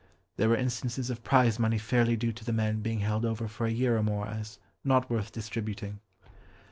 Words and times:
There 0.37 0.49
were 0.49 0.55
instances 0.55 1.11
of 1.11 1.23
prize 1.23 1.59
money 1.59 1.77
fairly 1.77 2.15
due 2.15 2.31
to 2.31 2.43
the 2.43 2.51
men 2.51 2.81
being 2.81 3.01
held 3.01 3.23
over 3.23 3.47
for 3.47 3.67
a 3.67 3.71
year 3.71 3.97
or 3.97 4.01
more 4.01 4.27
as 4.27 4.57
"not 4.83 5.11
worth 5.11 5.31
distributing." 5.31 5.99